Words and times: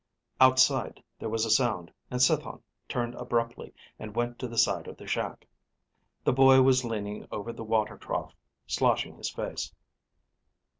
Outside 0.39 1.03
there 1.19 1.29
was 1.29 1.45
a 1.45 1.51
sound, 1.51 1.91
and 2.09 2.19
Cithon 2.19 2.63
turned 2.89 3.13
abruptly 3.13 3.71
and 3.99 4.15
went 4.15 4.39
to 4.39 4.47
the 4.47 4.57
side 4.57 4.87
of 4.87 4.97
the 4.97 5.05
shack. 5.05 5.45
The 6.23 6.33
boy 6.33 6.63
was 6.63 6.83
leaning 6.83 7.27
over 7.31 7.53
the 7.53 7.63
water 7.63 7.97
trough, 7.99 8.33
sloshing 8.65 9.15
his 9.17 9.29
face. 9.29 9.71